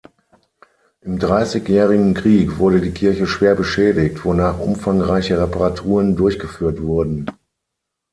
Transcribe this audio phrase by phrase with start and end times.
[1.01, 7.29] Im Dreißigjährigen Krieg wurde die Kirche schwer beschädigt, wonach umfangreiche Reparaturen durchgeführt wurden.